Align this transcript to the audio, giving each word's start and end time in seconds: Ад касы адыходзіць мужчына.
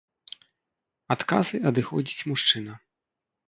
Ад 1.17 1.21
касы 1.33 1.57
адыходзіць 1.73 2.27
мужчына. 2.33 2.73